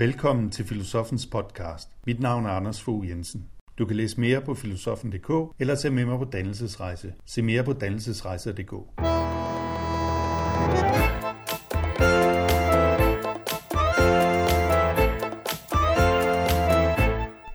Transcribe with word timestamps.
Velkommen 0.00 0.50
til 0.50 0.64
Filosofens 0.64 1.26
podcast. 1.26 1.88
Mit 2.06 2.20
navn 2.20 2.46
er 2.46 2.50
Anders 2.50 2.82
Fogh 2.82 3.08
Jensen. 3.08 3.44
Du 3.78 3.86
kan 3.86 3.96
læse 3.96 4.20
mere 4.20 4.40
på 4.40 4.54
filosofen.dk 4.54 5.54
eller 5.58 5.74
tage 5.74 5.94
med 5.94 6.04
mig 6.04 6.18
på 6.18 6.24
dannelsesrejse. 6.24 7.12
Se 7.26 7.42
mere 7.42 7.64
på 7.64 7.72
dannelsesrejser.dk. 7.72 8.72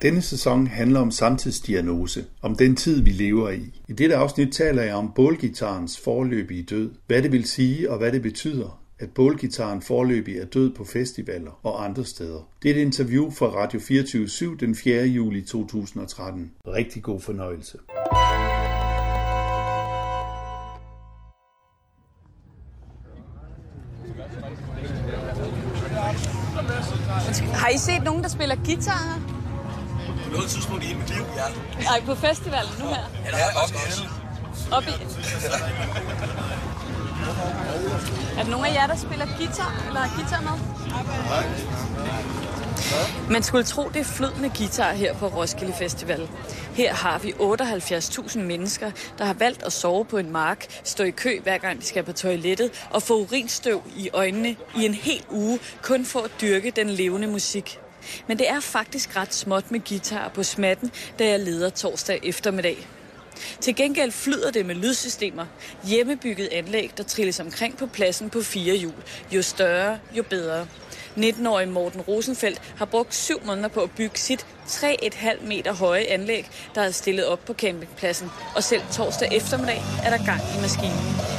Denne 0.02 0.22
sæson 0.22 0.68
handler 0.68 1.00
om 1.00 1.12
samtidsdiagnose, 1.12 2.26
om 2.42 2.56
den 2.56 2.76
tid, 2.76 3.02
vi 3.02 3.10
lever 3.10 3.50
i. 3.50 3.82
I 3.88 3.94
dette 3.94 4.16
afsnit 4.16 4.54
taler 4.54 4.84
jeg 4.84 4.96
om 4.96 5.12
bålgitarens 5.16 6.00
forløbige 6.00 6.64
død, 6.64 6.92
hvad 7.08 7.22
det 7.22 7.32
vil 7.32 7.46
sige 7.46 7.92
og 7.92 7.98
hvad 7.98 8.12
det 8.12 8.22
betyder, 8.22 8.85
at 9.00 9.10
bålgitaren 9.12 9.82
forløbig 9.82 10.38
er 10.38 10.46
død 10.46 10.74
på 10.74 10.84
festivaler 10.86 11.60
og 11.64 11.86
andre 11.86 12.06
steder. 12.06 12.50
Det 12.64 12.72
er 12.72 12.76
et 12.76 12.82
interview 12.82 13.32
fra 13.32 13.46
Radio 13.46 13.80
24 13.80 14.58
den 14.60 14.76
4. 14.76 15.04
juli 15.04 15.42
2013. 15.42 16.52
Rigtig 16.68 17.04
god 17.04 17.22
fornøjelse. 17.22 17.78
Har 27.54 27.70
I 27.70 27.78
set 27.78 28.04
nogen, 28.04 28.24
der 28.24 28.30
spiller 28.30 28.56
guitar 28.56 29.04
her? 29.10 29.22
På 30.24 30.32
noget 30.32 30.50
tidspunkt 30.50 30.84
i 30.84 30.88
hele 30.88 31.00
mit 31.00 31.10
liv, 31.10 31.24
ja. 31.38 31.84
Nej, 31.84 32.06
på 32.06 32.16
festivalen 32.16 32.72
nu 32.80 32.86
her. 32.86 33.04
Ja, 33.26 33.38
jeg 33.38 33.46
også 33.64 33.76
også. 33.88 34.25
Op 34.72 34.84
i... 34.84 34.92
Er 38.38 38.44
der 38.44 38.50
nogen 38.52 38.66
af 38.66 38.74
jer, 38.74 38.88
der 38.88 38.96
spiller 38.96 39.26
guitar, 39.38 39.84
eller 39.88 40.00
har 40.00 40.18
guitar 40.18 40.42
med? 40.42 40.52
Man 43.30 43.44
skulle 43.44 43.64
tro, 43.64 43.90
det 43.94 44.00
er 44.00 44.04
flydende 44.04 44.52
guitar 44.58 44.94
her 44.94 45.14
på 45.14 45.28
Roskilde 45.28 45.74
Festival. 45.74 46.30
Her 46.74 46.94
har 46.94 47.20
vi 47.20 47.32
78.000 47.32 48.40
mennesker, 48.40 48.92
der 49.18 49.26
har 49.26 49.34
valgt 49.34 49.64
at 49.64 49.74
sove 49.74 50.06
på 50.06 50.18
en 50.18 50.32
mark, 50.32 50.66
stå 50.84 51.04
i 51.04 51.12
kø 51.12 51.40
hver 51.44 51.58
gang 51.58 51.82
de 51.82 51.86
skal 51.86 52.04
på 52.04 52.14
toilettet 52.14 52.88
og 52.90 53.04
få 53.04 53.22
urinstøv 53.22 53.84
i 53.98 54.10
øjnene 54.14 54.56
i 54.78 54.86
en 54.86 54.94
hel 54.94 55.26
uge, 55.30 55.60
kun 55.82 56.06
for 56.06 56.20
at 56.20 56.32
dyrke 56.42 56.72
den 56.72 56.90
levende 56.90 57.28
musik. 57.28 57.80
Men 58.28 58.40
det 58.40 58.50
er 58.50 58.60
faktisk 58.60 59.16
ret 59.16 59.34
småt 59.34 59.72
med 59.72 59.80
guitar 59.80 60.30
på 60.30 60.44
smatten, 60.44 60.92
da 61.20 61.28
jeg 61.28 61.40
leder 61.40 61.70
torsdag 61.70 62.20
eftermiddag. 62.24 62.88
Til 63.60 63.76
gengæld 63.76 64.12
flyder 64.12 64.52
det 64.52 64.66
med 64.66 64.76
lydsystemer. 64.76 65.46
Hjemmebygget 65.84 66.50
anlæg, 66.52 66.92
der 66.98 67.04
trilles 67.04 67.40
omkring 67.40 67.78
på 67.78 67.86
pladsen 67.86 68.30
på 68.30 68.42
fire 68.42 68.76
hjul. 68.76 68.94
Jo 69.32 69.42
større, 69.42 70.00
jo 70.18 70.24
bedre. 70.24 70.68
19-årige 71.18 71.70
Morten 71.70 72.02
Rosenfeldt 72.02 72.62
har 72.78 72.86
brugt 72.86 73.16
syv 73.16 73.46
måneder 73.46 73.68
på 73.68 73.82
at 73.82 73.92
bygge 73.92 74.20
sit 74.20 74.46
3,5 74.68 75.48
meter 75.48 75.74
høje 75.74 76.04
anlæg, 76.04 76.50
der 76.76 76.82
er 76.82 76.92
stillet 76.92 77.26
op 77.26 77.46
på 77.46 77.54
campingpladsen. 77.54 78.32
Og 78.56 78.64
selv 78.64 78.82
torsdag 78.92 79.30
eftermiddag 79.32 79.82
er 80.04 80.18
der 80.18 80.26
gang 80.26 80.42
i 80.58 80.62
maskinen. 80.62 81.35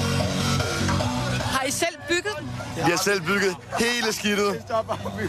Vi 2.77 2.91
har 2.91 2.97
selv 2.97 3.21
bygget 3.21 3.57
hele 3.79 4.13
skidtet. 4.13 4.65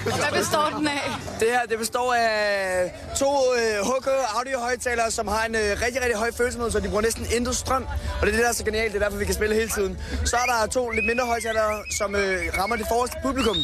Hvad 0.03 0.39
består 0.39 0.73
den 0.77 0.87
af? 0.87 1.01
Det 1.39 1.47
her 1.47 1.65
det 1.69 1.79
består 1.79 2.13
af 2.13 2.91
to 3.19 3.29
øh, 3.57 3.87
HK 3.87 4.07
audio-højtalere, 4.37 5.11
som 5.11 5.27
har 5.27 5.45
en 5.45 5.55
øh, 5.55 5.61
rigtig, 5.61 6.01
rigtig 6.01 6.17
høj 6.17 6.31
følsomhed, 6.37 6.71
så 6.71 6.79
de 6.79 6.87
bruger 6.87 7.01
næsten 7.01 7.25
intet 7.35 7.55
strøm. 7.55 7.83
Og 8.21 8.27
det 8.27 8.27
er 8.27 8.31
det, 8.31 8.43
der 8.43 8.49
er 8.49 8.53
så 8.53 8.63
genialt. 8.65 8.93
Det 8.93 9.01
er 9.01 9.05
derfor, 9.05 9.17
vi 9.17 9.25
kan 9.25 9.33
spille 9.33 9.55
hele 9.55 9.69
tiden. 9.69 9.97
Så 10.25 10.35
er 10.35 10.45
der 10.51 10.67
to 10.67 10.89
lidt 10.89 11.05
mindre 11.05 11.25
højtalere, 11.25 11.83
som 11.97 12.15
øh, 12.15 12.39
rammer 12.57 12.75
det 12.75 12.85
forreste 12.89 13.17
publikum. 13.23 13.57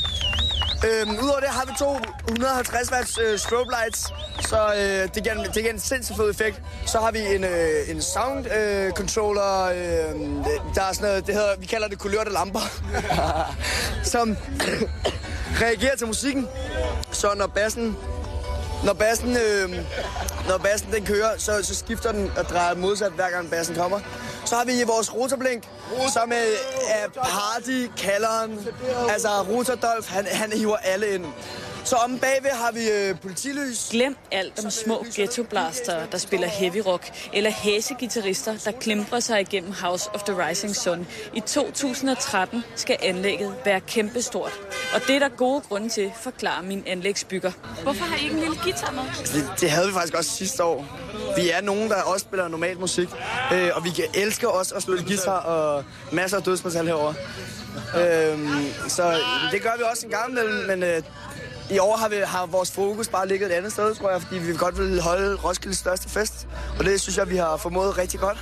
Øhm, 0.88 1.18
Udover 1.24 1.40
det 1.40 1.50
har 1.50 1.66
vi 1.66 1.72
to 1.80 1.98
150 2.28 2.92
watts 2.92 3.18
øh, 3.18 3.40
strobe 3.40 3.70
lights, 3.72 4.14
så 4.50 4.74
øh, 4.78 5.10
det, 5.16 5.24
giver 5.24 5.36
en, 5.36 5.46
det 5.46 5.54
giver 5.54 5.74
en 5.74 5.80
sindssygt 5.80 6.18
fed 6.18 6.30
effekt. 6.30 6.62
Så 6.86 7.00
har 7.00 7.12
vi 7.12 7.20
en, 7.36 7.44
øh, 7.44 7.90
en 7.90 8.02
sound 8.02 8.52
øh, 8.52 8.92
controller, 8.92 9.64
øh, 9.64 9.76
der 10.76 10.84
er 10.84 10.94
sådan 10.94 11.10
noget, 11.10 11.28
det 11.28 11.36
hedder, 11.36 11.58
vi 11.60 11.66
kalder 11.66 11.88
det 11.88 12.00
kulørte 12.00 12.32
lamper, 12.32 12.60
som 14.14 14.38
reagerer 15.64 15.96
til 15.96 16.08
musikken. 16.08 16.48
Så 17.12 17.34
når 17.36 17.48
bassen 17.48 17.98
når 18.86 18.94
bassen, 18.94 19.38
øh, 19.38 19.70
når 20.48 20.58
bassen 20.58 20.92
den 20.94 21.06
kører, 21.06 21.38
så, 21.38 21.60
så 21.64 21.76
skifter 21.76 22.12
den 22.12 22.32
og 22.38 22.44
drejer 22.44 22.76
modsat 22.76 23.12
hver 23.12 23.30
gang 23.30 23.50
bassen 23.50 23.76
kommer. 23.76 24.00
Så 24.46 24.56
har 24.56 24.66
vi 24.66 24.72
vores 24.88 25.16
rotorblink, 25.16 25.64
som 26.14 26.32
er, 26.32 26.46
er 26.90 27.10
party 27.10 27.88
kalderen. 27.98 28.68
Altså 29.10 29.30
Rotordolf, 29.50 30.10
han, 30.10 30.26
han 30.26 30.52
hiver 30.52 30.78
alle 30.78 31.14
ind. 31.14 31.26
Så 31.86 31.96
om 31.96 32.20
bagved 32.20 32.50
har 32.50 32.72
vi 32.72 32.90
øh, 32.90 33.20
politilys. 33.20 33.90
Glem 33.92 34.16
alt 34.32 34.66
om 34.66 34.72
små 34.72 35.06
ghettoblaster, 35.14 36.06
der 36.06 36.18
spiller 36.18 36.48
heavy 36.48 36.82
rock, 36.86 37.12
eller 37.34 37.50
hæsegitarrister, 37.50 38.58
der 38.66 38.72
klimper 38.72 39.20
sig 39.20 39.42
igennem 39.42 39.72
House 39.72 40.10
of 40.14 40.24
the 40.24 40.48
Rising 40.48 40.76
Sun. 40.76 41.08
I 41.34 41.40
2013 41.40 42.64
skal 42.76 42.98
anlægget 43.02 43.56
være 43.66 43.80
kæmpestort. 43.80 44.52
Og 44.96 45.02
det 45.08 45.16
er 45.16 45.20
der 45.20 45.30
gode 45.30 45.62
grunde 45.62 45.90
til, 45.90 46.12
forklarer 46.22 46.62
min 46.62 46.84
anlægsbygger. 46.88 47.52
Hvorfor 47.84 48.06
har 48.06 48.18
I 48.18 48.24
ikke 48.24 48.36
en 48.36 48.40
lille 48.40 48.58
guitar 48.64 48.92
med? 48.92 49.04
Det, 49.24 49.62
det 49.62 49.72
havde 49.72 49.88
vi 49.88 49.94
faktisk 49.94 50.14
også 50.14 50.32
sidste 50.32 50.64
år. 50.64 51.03
Vi 51.38 51.50
er 51.50 51.62
nogen, 51.62 51.90
der 51.90 52.02
også 52.02 52.24
spiller 52.24 52.48
normal 52.48 52.80
musik, 52.80 53.10
øh, 53.54 53.70
og 53.74 53.84
vi 53.84 54.04
elsker 54.14 54.48
også 54.48 54.76
at 54.76 54.82
spille 54.82 55.04
guitar 55.04 55.40
og 55.40 55.84
masser 56.12 56.38
af 56.38 56.44
dødsmetal 56.44 56.88
herovre. 56.88 57.16
Øh, 57.98 58.40
så 58.88 59.20
det 59.52 59.62
gør 59.62 59.72
vi 59.78 59.84
også 59.92 60.06
en 60.06 60.12
gang 60.12 60.32
imellem, 60.32 60.68
men 60.68 60.84
øh, 60.84 61.02
i 61.70 61.80
år 61.80 61.98
har, 61.98 62.10
vi, 62.10 62.16
har 62.26 62.46
vores 62.46 62.72
fokus 62.72 63.08
bare 63.08 63.28
ligget 63.28 63.52
et 63.52 63.56
andet 63.56 63.72
sted, 63.72 63.96
tror 63.96 64.12
jeg, 64.12 64.22
fordi 64.22 64.38
vi 64.38 64.58
godt 64.58 64.80
vil 64.80 65.02
holde 65.02 65.36
Roskildes 65.36 65.78
største 65.78 66.10
fest. 66.10 66.48
Og 66.80 66.86
det 66.86 67.02
synes 67.02 67.18
jeg, 67.18 67.30
vi 67.30 67.38
har 67.38 67.58
formået 67.58 67.98
rigtig 67.98 68.20
godt. 68.20 68.38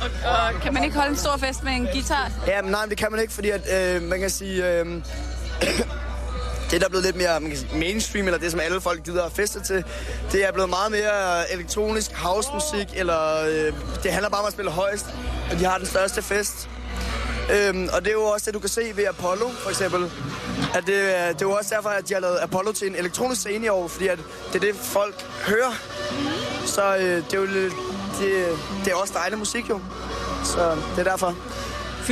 Og, 0.00 0.30
og 0.30 0.60
kan 0.62 0.74
man 0.74 0.84
ikke 0.84 0.96
holde 0.96 1.10
en 1.10 1.16
stor 1.16 1.36
fest 1.36 1.64
med 1.64 1.72
en 1.72 1.88
guitar? 1.92 2.30
Ja, 2.46 2.62
men 2.62 2.70
nej, 2.70 2.86
det 2.86 2.98
kan 2.98 3.08
man 3.10 3.20
ikke, 3.20 3.32
fordi 3.32 3.50
at, 3.50 3.96
øh, 3.96 4.02
man 4.02 4.20
kan 4.20 4.30
sige... 4.30 4.80
Øh, 4.80 4.86
det, 6.72 6.80
der 6.80 6.86
er 6.86 6.90
blevet 6.90 7.04
lidt 7.04 7.16
mere 7.16 7.40
mainstream, 7.74 8.26
eller 8.26 8.38
det, 8.38 8.50
som 8.50 8.60
alle 8.60 8.80
folk 8.80 9.04
gider 9.04 9.24
at 9.24 9.32
feste 9.32 9.60
til, 9.64 9.84
det 10.32 10.46
er 10.46 10.52
blevet 10.52 10.70
meget 10.70 10.90
mere 10.92 11.38
øh, 11.40 11.44
elektronisk 11.54 12.12
housemusik, 12.12 12.86
eller 12.96 13.44
øh, 13.48 13.72
det 14.02 14.12
handler 14.12 14.30
bare 14.30 14.40
om 14.40 14.46
at 14.46 14.52
spille 14.52 14.70
højst, 14.70 15.06
og 15.52 15.58
de 15.58 15.64
har 15.64 15.78
den 15.78 15.86
største 15.86 16.22
fest. 16.22 16.68
Øhm, 17.52 17.88
og 17.92 18.00
det 18.00 18.08
er 18.08 18.12
jo 18.12 18.22
også 18.24 18.46
det, 18.46 18.54
du 18.54 18.58
kan 18.58 18.68
se 18.68 18.92
ved 18.94 19.04
Apollo, 19.06 19.48
for 19.62 19.70
eksempel. 19.70 20.10
At 20.74 20.86
det, 20.86 20.92
øh, 20.92 21.02
det 21.08 21.14
er 21.14 21.34
jo 21.42 21.52
også 21.52 21.74
derfor, 21.74 21.88
at 21.88 22.08
de 22.08 22.14
har 22.14 22.20
lavet 22.20 22.38
Apollo 22.42 22.72
til 22.72 22.86
en 22.88 22.94
elektronisk 22.96 23.40
scene 23.40 23.66
i 23.66 23.68
år, 23.68 23.88
fordi 23.88 24.06
at 24.08 24.18
det 24.52 24.56
er 24.62 24.72
det, 24.72 24.76
folk 24.82 25.26
hører. 25.46 25.72
Så 26.66 26.96
øh, 26.96 27.02
det 27.02 27.34
er 27.34 27.38
jo 27.38 27.44
lidt- 27.44 27.74
det, 28.20 28.46
det 28.84 28.92
er 28.92 28.96
også 28.96 29.12
dejlig 29.16 29.38
musik, 29.38 29.70
jo. 29.70 29.80
Så 30.44 30.76
det 30.96 31.06
er 31.06 31.10
derfor. 31.10 31.34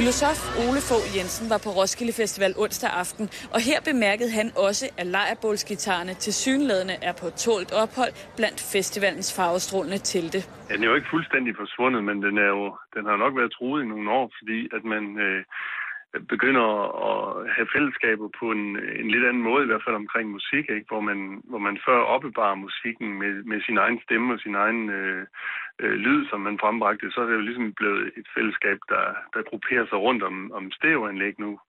Filosof 0.00 0.40
Ole 0.64 0.80
Fogh 0.90 1.06
Jensen 1.16 1.46
var 1.52 1.60
på 1.66 1.70
Roskilde 1.78 2.14
Festival 2.22 2.52
onsdag 2.64 2.90
aften, 3.02 3.24
og 3.54 3.60
her 3.68 3.78
bemærkede 3.90 4.30
han 4.38 4.48
også, 4.66 4.84
at 5.00 5.06
lejrbålsgitarerne 5.16 6.14
til 6.24 6.32
synlædende 6.42 6.96
er 7.08 7.14
på 7.22 7.26
tålt 7.44 7.72
ophold 7.82 8.12
blandt 8.38 8.60
festivalens 8.74 9.30
farvestrålende 9.38 10.00
telte. 10.12 10.38
Ja, 10.68 10.72
den 10.74 10.82
er 10.84 10.88
jo 10.90 10.96
ikke 10.98 11.12
fuldstændig 11.14 11.52
forsvundet, 11.62 12.02
men 12.08 12.16
den, 12.26 12.34
er 12.46 12.50
jo, 12.56 12.66
den 12.96 13.04
har 13.10 13.16
nok 13.24 13.34
været 13.38 13.52
truet 13.56 13.78
i 13.84 13.90
nogle 13.92 14.08
år, 14.18 14.26
fordi 14.38 14.58
at 14.76 14.82
man 14.92 15.04
øh, 15.26 15.40
begynder 16.28 16.66
at 17.10 17.50
have 17.54 17.68
fællesskaber 17.74 18.28
på 18.38 18.50
en, 18.50 18.64
en 19.00 19.10
lidt 19.10 19.24
anden 19.24 19.42
måde, 19.42 19.62
i 19.64 19.66
hvert 19.66 19.84
fald 19.86 19.96
omkring 19.96 20.30
musik, 20.30 20.64
ikke? 20.70 20.86
Hvor, 20.88 21.00
man, 21.00 21.42
hvor 21.44 21.58
man 21.58 21.78
før 21.86 21.98
opbevarer 22.14 22.54
musikken 22.54 23.18
med, 23.18 23.42
med 23.42 23.60
sin 23.60 23.78
egen 23.78 24.00
stemme 24.04 24.34
og 24.34 24.40
sin 24.40 24.54
egen 24.54 24.90
øh, 24.90 25.26
øh, 25.78 25.92
lyd, 25.92 26.28
som 26.28 26.40
man 26.40 26.58
frembragte, 26.58 27.10
så 27.10 27.20
er 27.20 27.26
det 27.26 27.34
jo 27.34 27.48
ligesom 27.48 27.72
blevet 27.72 28.12
et 28.16 28.26
fællesskab, 28.34 28.78
der, 28.88 29.04
der 29.34 29.48
grupperer 29.50 29.86
sig 29.86 29.98
rundt 29.98 30.22
om, 30.22 30.52
om 30.52 30.70
stereoanlæg 30.70 31.34
nu 31.38 31.60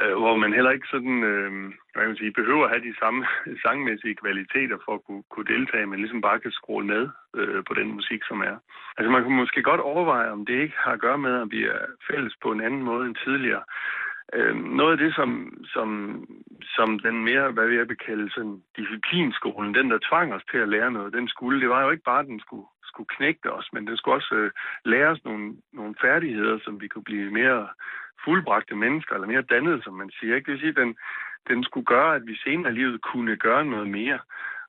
øh, 0.00 0.16
hvor 0.22 0.36
man 0.36 0.52
heller 0.52 0.70
ikke 0.70 0.88
sådan, 0.90 1.24
øh, 1.30 1.50
hvad 1.92 2.02
kan 2.02 2.10
man 2.12 2.16
sige, 2.16 2.38
behøver 2.40 2.64
at 2.64 2.70
have 2.70 2.88
de 2.88 2.98
samme 2.98 3.26
sangmæssige 3.64 4.14
kvaliteter 4.22 4.78
for 4.84 4.94
at 4.94 5.04
kunne, 5.06 5.22
kunne 5.30 5.52
deltage, 5.54 5.86
men 5.86 5.98
ligesom 5.98 6.20
bare 6.20 6.40
kan 6.40 6.50
skrue 6.50 6.84
med 6.84 7.08
øh, 7.36 7.64
på 7.68 7.74
den 7.74 7.88
musik, 7.98 8.20
som 8.28 8.40
er. 8.40 8.56
Altså 8.96 9.10
man 9.10 9.22
kunne 9.22 9.42
måske 9.42 9.62
godt 9.62 9.80
overveje, 9.80 10.30
om 10.30 10.46
det 10.46 10.62
ikke 10.62 10.76
har 10.84 10.92
at 10.92 11.00
gøre 11.00 11.18
med, 11.18 11.34
at 11.42 11.50
vi 11.50 11.64
er 11.64 11.80
fælles 12.10 12.34
på 12.42 12.52
en 12.52 12.60
anden 12.60 12.82
måde 12.82 13.06
end 13.06 13.16
tidligere. 13.24 13.62
Øh, 14.34 14.54
noget 14.54 14.92
af 14.92 14.98
det, 14.98 15.14
som, 15.14 15.30
som, 15.74 15.88
som 16.76 16.98
den 16.98 17.24
mere, 17.24 17.50
hvad 17.50 17.66
vi 17.66 17.76
jeg 17.76 17.86
kalde 18.06 18.30
sådan 18.30 18.62
disciplinskolen, 18.76 19.74
den 19.74 19.90
der 19.90 19.98
tvang 20.08 20.34
os 20.34 20.42
til 20.50 20.58
at 20.58 20.68
lære 20.68 20.90
noget, 20.90 21.12
den 21.12 21.28
skulle, 21.28 21.60
det 21.60 21.68
var 21.68 21.82
jo 21.82 21.90
ikke 21.90 22.08
bare, 22.10 22.20
at 22.20 22.26
den 22.26 22.40
skulle, 22.40 22.66
skulle 22.84 23.08
knægte 23.16 23.52
os, 23.52 23.68
men 23.72 23.86
den 23.86 23.96
skulle 23.96 24.16
også 24.16 24.34
øh, 24.34 24.50
lære 24.84 25.08
os 25.08 25.24
nogle, 25.24 25.54
nogle 25.72 25.94
færdigheder, 26.00 26.58
som 26.64 26.80
vi 26.80 26.88
kunne 26.88 27.04
blive 27.10 27.30
mere 27.30 27.68
fuldbragte 28.24 28.74
mennesker, 28.76 29.14
eller 29.14 29.28
mere 29.28 29.42
dannede, 29.42 29.82
som 29.82 29.94
man 29.94 30.10
siger. 30.10 30.34
Ikke? 30.36 30.46
Det 30.46 30.52
vil 30.52 30.60
sige, 30.60 30.74
at 30.76 30.82
den, 30.82 30.96
den 31.48 31.64
skulle 31.64 31.86
gøre, 31.86 32.14
at 32.14 32.26
vi 32.26 32.36
senere 32.36 32.72
i 32.72 32.74
livet 32.74 33.02
kunne 33.02 33.36
gøre 33.36 33.64
noget 33.64 33.88
mere. 33.88 34.18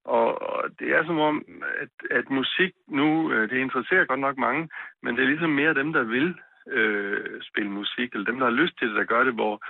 Og, 0.06 0.42
og 0.42 0.70
det 0.80 0.88
er 0.96 1.06
som 1.06 1.20
om, 1.20 1.46
at, 1.84 1.94
at 2.12 2.30
musik 2.30 2.74
nu, 2.88 3.32
øh, 3.32 3.50
det 3.50 3.58
interesserer 3.58 4.06
godt 4.06 4.20
nok 4.20 4.38
mange, 4.38 4.70
men 5.04 5.16
det 5.16 5.24
er 5.24 5.28
ligesom 5.28 5.50
mere 5.50 5.74
dem, 5.74 5.94
der 5.94 6.04
vil 6.04 6.36
øh, 6.68 7.42
spille 7.42 7.72
musik, 7.72 8.14
eller 8.14 8.26
dem, 8.26 8.40
der 8.40 8.46
har 8.46 8.60
lyst 8.62 8.78
til 8.80 8.88
det, 8.88 8.96
der 8.96 9.04
gør 9.04 9.24
det, 9.24 9.34
hvor, 9.34 9.64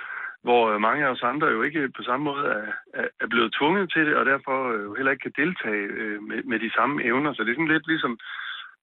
hvor 0.44 0.72
øh, 0.72 0.82
mange 0.82 1.06
af 1.06 1.10
os 1.10 1.24
andre 1.24 1.48
jo 1.48 1.62
ikke 1.62 1.90
på 1.90 2.04
samme 2.04 2.24
måde 2.24 2.46
er, 2.94 3.08
er, 3.20 3.28
blevet 3.28 3.54
tvunget 3.54 3.92
til 3.92 4.06
det, 4.06 4.16
og 4.16 4.26
derfor 4.26 4.72
øh, 4.72 4.84
jo 4.84 4.94
heller 4.96 5.12
ikke 5.12 5.32
kan 5.32 5.46
deltage 5.46 5.88
med, 6.22 6.44
med 6.44 6.60
de 6.60 6.72
samme 6.72 7.04
evner. 7.04 7.34
Så 7.34 7.44
det 7.44 7.50
er 7.50 7.56
sådan 7.56 7.74
lidt 7.74 7.88
ligesom, 7.88 8.20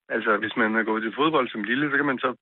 altså 0.09 0.37
hvis 0.37 0.57
man 0.57 0.75
har 0.75 0.83
gået 0.83 1.03
til 1.03 1.15
fodbold 1.15 1.49
som 1.49 1.65
lille, 1.65 1.91
så 1.91 1.97
kan 1.97 2.07
man 2.07 2.19
så 2.19 2.35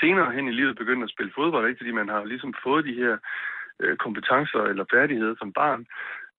senere 0.00 0.32
hen 0.32 0.48
i 0.48 0.52
livet 0.52 0.76
begyndt 0.76 1.04
at 1.04 1.10
spille 1.10 1.32
fodbold, 1.34 1.68
ikke? 1.68 1.78
fordi 1.78 1.92
man 2.00 2.08
har 2.08 2.24
ligesom 2.24 2.54
fået 2.62 2.84
de 2.84 2.94
her 3.02 3.16
øh, 3.80 3.96
kompetencer 3.96 4.62
eller 4.62 4.84
færdigheder 4.94 5.34
som 5.38 5.52
barn. 5.52 5.86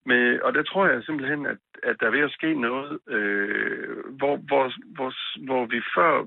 Men, 0.06 0.42
og 0.42 0.54
der 0.54 0.62
tror 0.62 0.86
jeg 0.86 1.02
simpelthen, 1.02 1.46
at, 1.46 1.58
at 1.82 1.96
der 2.00 2.06
er 2.06 2.16
ved 2.16 2.28
at 2.28 2.36
ske 2.38 2.54
noget, 2.54 2.98
øh, 3.08 3.98
hvor, 4.18 4.36
hvor, 4.36 4.72
hvor, 4.96 5.12
hvor 5.46 5.66
vi 5.66 5.80
før 5.94 6.26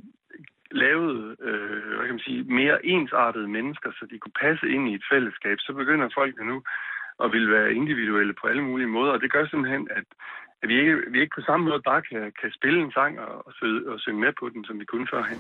lavede 0.72 1.36
øh, 1.42 1.95
hvad 1.95 2.06
kan 2.06 2.18
man 2.18 2.27
sige, 2.30 2.44
mere 2.44 2.86
ensartede 2.86 3.48
mennesker, 3.48 3.92
så 3.92 4.07
de 4.12 4.19
kunne 4.19 4.39
passe 4.42 4.66
ind 4.69 4.89
i 4.89 4.95
et 4.95 5.06
fællesskab, 5.12 5.57
så 5.60 5.74
begynder 5.74 6.10
folk 6.13 6.36
nu 6.45 6.63
at 7.24 7.31
ville 7.31 7.51
være 7.51 7.74
individuelle 7.74 8.33
på 8.42 8.48
alle 8.48 8.63
mulige 8.63 8.88
måder. 8.88 9.12
Og 9.13 9.21
det 9.21 9.31
gør 9.31 9.45
simpelthen, 9.48 9.88
at, 9.92 10.04
at 10.62 10.69
vi, 10.69 10.80
ikke, 10.80 10.98
vi 11.12 11.21
ikke 11.21 11.36
på 11.36 11.42
samme 11.42 11.66
måde 11.66 11.81
bare 11.81 12.01
kan, 12.01 12.31
kan 12.42 12.51
spille 12.51 12.81
en 12.81 12.92
sang 12.92 13.19
og, 13.19 13.48
og, 13.48 13.54
søge, 13.60 13.92
og 13.92 14.00
synge 14.00 14.19
med 14.19 14.33
på 14.39 14.50
den, 14.50 14.66
som 14.66 14.80
vi 14.80 14.86
kunne 14.86 15.07
førhen. 15.13 15.39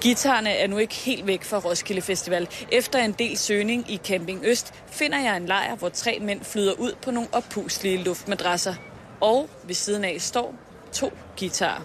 Gitarerne 0.00 0.50
er 0.50 0.66
nu 0.66 0.78
ikke 0.78 0.94
helt 0.94 1.26
væk 1.26 1.44
fra 1.44 1.58
Roskilde 1.58 2.02
Festival. 2.02 2.48
Efter 2.72 2.98
en 2.98 3.12
del 3.12 3.38
søgning 3.38 3.90
i 3.90 4.00
Camping 4.04 4.40
Øst 4.44 4.72
finder 4.90 5.18
jeg 5.18 5.36
en 5.36 5.46
lejr, 5.46 5.76
hvor 5.76 5.88
tre 5.88 6.18
mænd 6.20 6.44
flyder 6.44 6.72
ud 6.72 6.92
på 7.02 7.10
nogle 7.10 7.28
opuslige 7.32 8.02
luftmadrasser. 8.02 8.74
Og 9.20 9.48
ved 9.64 9.74
siden 9.74 10.04
af 10.04 10.16
står 10.18 10.54
to 10.92 11.12
guitarer. 11.38 11.80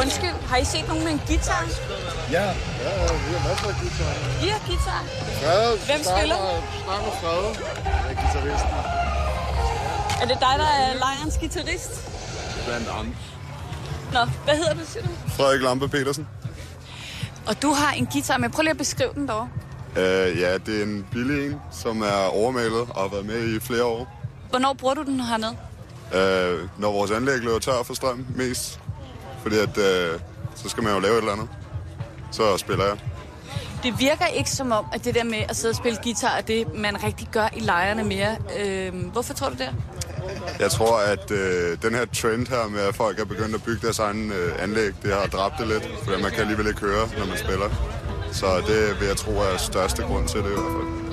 Undskyld, 0.00 0.30
har 0.48 0.56
I 0.56 0.64
set 0.64 0.88
nogen 0.88 1.04
med 1.04 1.12
en 1.12 1.20
guitar? 1.26 1.62
Ja, 2.32 2.42
ja, 2.44 2.52
vi 3.26 3.34
har 3.34 3.48
masser 3.48 3.68
af 3.68 3.74
guitarer. 3.80 4.44
I 4.44 4.48
har 4.48 4.62
guitar? 4.66 5.04
Frede, 5.42 5.78
Hvem 5.86 6.02
spiller? 6.12 6.36
Snak 6.84 7.00
med 7.06 7.14
Frede. 7.22 7.48
Jeg 7.84 8.10
er 8.12 8.16
guitaristen. 8.22 8.70
Er 10.22 10.26
det 10.26 10.38
dig, 10.46 10.54
der 10.62 10.70
er 10.84 10.94
lejrens 10.94 11.38
guitarist? 11.38 11.92
Blandt 12.66 12.88
andet. 12.98 13.14
Nå, 14.12 14.24
hvad 14.44 14.54
hedder 14.56 14.74
du, 14.74 14.80
siger 14.92 15.02
du? 15.02 15.08
Frederik 15.36 15.62
Lampe 15.62 15.88
Petersen. 15.88 16.28
Og 17.46 17.62
du 17.62 17.72
har 17.72 17.92
en 17.92 18.06
guitar 18.06 18.38
med. 18.38 18.50
Prøv 18.50 18.62
lige 18.62 18.70
at 18.70 18.78
beskrive 18.78 19.10
den 19.14 19.28
dog. 19.28 19.48
Uh, 19.96 20.02
ja, 20.40 20.58
det 20.58 20.78
er 20.78 20.82
en 20.82 21.06
billig 21.12 21.46
en, 21.46 21.60
som 21.72 22.02
er 22.02 22.26
overmalet 22.32 22.80
og 22.80 23.02
har 23.02 23.08
været 23.08 23.26
med 23.26 23.56
i 23.56 23.60
flere 23.60 23.84
år. 23.84 24.22
Hvornår 24.50 24.72
bruger 24.72 24.94
du 24.94 25.02
den 25.02 25.20
hernede? 25.20 25.56
Uh, 26.06 26.80
når 26.80 26.92
vores 26.92 27.10
anlæg 27.10 27.38
løber 27.38 27.58
tør 27.58 27.82
for 27.82 27.94
strøm 27.94 28.26
mest. 28.36 28.80
Fordi 29.42 29.56
at, 29.56 29.68
uh, 29.68 30.20
så 30.54 30.68
skal 30.68 30.82
man 30.82 30.94
jo 30.94 30.98
lave 31.00 31.14
et 31.14 31.18
eller 31.18 31.32
andet. 31.32 31.48
Så 32.32 32.56
spiller 32.56 32.84
jeg. 32.84 32.96
Det 33.82 34.00
virker 34.00 34.26
ikke 34.26 34.50
som 34.50 34.72
om, 34.72 34.86
at 34.92 35.04
det 35.04 35.14
der 35.14 35.24
med 35.24 35.38
at 35.48 35.56
sidde 35.56 35.72
og 35.72 35.76
spille 35.76 35.98
guitar 36.02 36.36
er 36.36 36.40
det, 36.40 36.74
man 36.74 37.04
rigtig 37.04 37.28
gør 37.32 37.48
i 37.56 37.60
lejrene 37.60 38.04
mere. 38.04 38.36
Øh, 38.58 39.06
hvorfor 39.12 39.34
tror 39.34 39.48
du 39.48 39.54
det? 39.54 39.74
Jeg 40.60 40.70
tror, 40.70 40.98
at 40.98 41.30
øh, 41.30 41.78
den 41.82 41.94
her 41.94 42.04
trend 42.04 42.46
her 42.46 42.68
med, 42.68 42.80
at 42.80 42.94
folk 42.94 43.18
er 43.18 43.24
begyndt 43.24 43.54
at 43.54 43.62
bygge 43.62 43.80
deres 43.82 43.98
egen 43.98 44.32
øh, 44.32 44.62
anlæg, 44.62 44.92
det 45.02 45.12
har 45.12 45.26
dræbt 45.26 45.54
det 45.58 45.68
lidt, 45.68 45.88
for 46.04 46.22
man 46.22 46.30
kan 46.30 46.40
alligevel 46.40 46.66
ikke 46.66 46.80
høre, 46.80 47.08
når 47.18 47.26
man 47.26 47.38
spiller. 47.38 47.68
Så 48.32 48.46
det 48.66 49.00
vil 49.00 49.08
jeg 49.08 49.16
tro 49.16 49.30
er 49.30 49.56
største 49.56 50.02
grund 50.02 50.28
til 50.28 50.40
det 50.40 50.50
i 50.50 50.52
hvert 50.52 50.72
fald. 50.76 51.05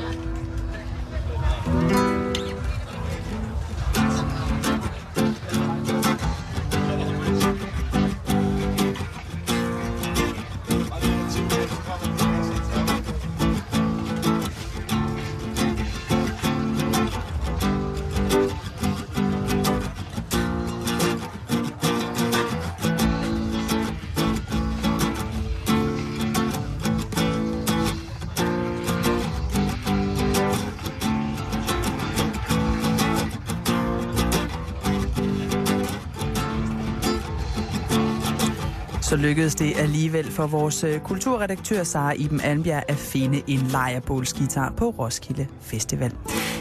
Så 39.13 39.17
lykkedes 39.17 39.55
det 39.55 39.77
alligevel 39.77 40.31
for 40.31 40.47
vores 40.47 40.83
øh, 40.83 40.99
kulturredaktør 40.99 41.83
Sara 41.83 42.13
Iben 42.13 42.41
Almbjerg 42.41 42.83
at 42.87 42.95
finde 42.95 43.41
en 43.47 43.59
lejerbålsgitar 43.59 44.73
på 44.77 44.89
Roskilde 44.89 45.47
Festival. 45.61 46.13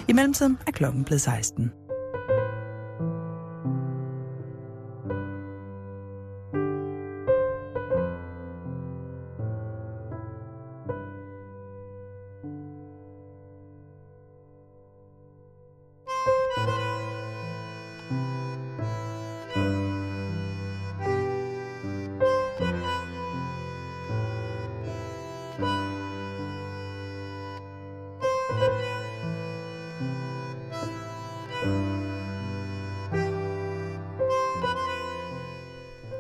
I 0.09 0.13
mellemtiden 0.13 0.59
er 0.67 0.71
klokken 0.73 1.05
blevet 1.05 1.21
16. 1.21 1.73